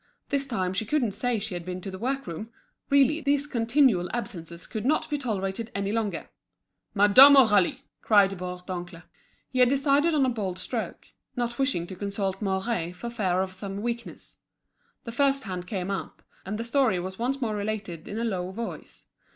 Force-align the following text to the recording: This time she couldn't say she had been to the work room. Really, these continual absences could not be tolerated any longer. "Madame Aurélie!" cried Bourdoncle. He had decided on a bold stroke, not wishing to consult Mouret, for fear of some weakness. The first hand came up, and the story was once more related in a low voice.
This 0.29 0.47
time 0.47 0.73
she 0.73 0.83
couldn't 0.83 1.11
say 1.11 1.37
she 1.37 1.53
had 1.53 1.63
been 1.63 1.79
to 1.81 1.91
the 1.91 1.99
work 1.99 2.25
room. 2.25 2.49
Really, 2.89 3.21
these 3.21 3.45
continual 3.45 4.09
absences 4.15 4.65
could 4.65 4.83
not 4.83 5.07
be 5.11 5.17
tolerated 5.19 5.69
any 5.75 5.91
longer. 5.91 6.27
"Madame 6.95 7.35
Aurélie!" 7.35 7.81
cried 8.01 8.31
Bourdoncle. 8.35 9.03
He 9.51 9.59
had 9.59 9.69
decided 9.69 10.15
on 10.15 10.25
a 10.25 10.29
bold 10.29 10.57
stroke, 10.57 11.09
not 11.35 11.59
wishing 11.59 11.85
to 11.85 11.95
consult 11.95 12.41
Mouret, 12.41 12.93
for 12.95 13.11
fear 13.11 13.43
of 13.43 13.51
some 13.53 13.83
weakness. 13.83 14.39
The 15.03 15.11
first 15.11 15.43
hand 15.43 15.67
came 15.67 15.91
up, 15.91 16.23
and 16.47 16.57
the 16.57 16.65
story 16.65 16.99
was 16.99 17.19
once 17.19 17.39
more 17.39 17.53
related 17.55 18.07
in 18.07 18.17
a 18.17 18.23
low 18.23 18.49
voice. 18.49 19.05